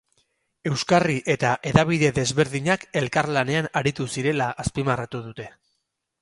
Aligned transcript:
Euskarri 0.69 1.17
eta 1.33 1.51
hedabide 1.71 2.09
desberdinak 2.15 2.87
elkarlanean 3.03 3.69
aritu 3.83 4.09
zirela 4.17 4.49
azpimarratu 4.65 5.23
dute. 5.29 5.47